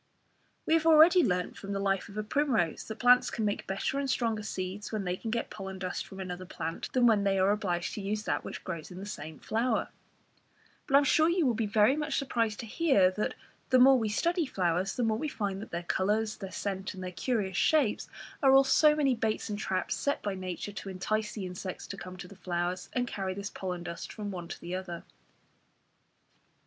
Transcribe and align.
We 0.65 0.73
have 0.73 0.87
already 0.87 1.23
learnt 1.23 1.59
from 1.59 1.73
the 1.73 1.79
life 1.79 2.09
of 2.09 2.17
a 2.17 2.23
primrose 2.23 2.85
that 2.85 2.97
plants 2.97 3.29
can 3.29 3.45
make 3.45 3.67
better 3.67 3.99
and 3.99 4.09
stronger 4.09 4.41
seeds 4.41 4.91
when 4.91 5.03
they 5.03 5.15
can 5.15 5.29
get 5.29 5.51
pollen 5.51 5.77
dust 5.77 6.07
from 6.07 6.19
another 6.19 6.47
plant, 6.47 6.91
than 6.93 7.05
when 7.05 7.23
they 7.23 7.37
are 7.37 7.51
obliged 7.51 7.93
to 7.93 8.01
use 8.01 8.23
that 8.23 8.43
which 8.43 8.63
grows 8.63 8.89
in 8.89 8.97
the 8.97 9.05
same 9.05 9.37
flower; 9.37 9.89
but 10.87 10.95
I 10.95 10.97
am 10.97 11.03
sure 11.03 11.29
you 11.29 11.45
will 11.45 11.53
be 11.53 11.67
very 11.67 11.95
much 11.95 12.17
surprised 12.17 12.59
to 12.61 12.65
hear 12.65 13.11
that 13.11 13.35
the 13.69 13.77
more 13.77 13.99
we 13.99 14.09
study 14.09 14.47
flowers 14.47 14.95
the 14.95 15.03
more 15.03 15.19
we 15.19 15.27
find 15.27 15.61
that 15.61 15.69
their 15.69 15.83
colours, 15.83 16.37
their 16.37 16.49
scent, 16.51 16.95
and 16.95 17.03
their 17.03 17.11
curious 17.11 17.55
shapes 17.57 18.09
are 18.41 18.53
all 18.55 18.63
so 18.63 18.95
many 18.95 19.13
baits 19.13 19.51
and 19.51 19.59
traps 19.59 19.93
set 19.93 20.23
by 20.23 20.33
nature 20.33 20.71
to 20.71 20.89
entice 20.89 21.37
insects 21.37 21.85
to 21.85 21.95
come 21.95 22.17
to 22.17 22.27
the 22.27 22.35
flowers, 22.37 22.89
and 22.93 23.05
carry 23.07 23.35
this 23.35 23.51
pollen 23.51 23.83
dust 23.83 24.11
from 24.11 24.31
one 24.31 24.47
to 24.47 24.59
the 24.59 24.73
other. 24.73 25.03